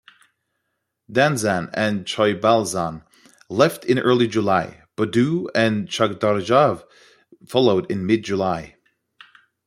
[1.11, 3.03] Danzan and Choibalsan
[3.51, 6.83] left in early July, Bodoo and Chagdarjav
[7.45, 8.77] followed in mid-July.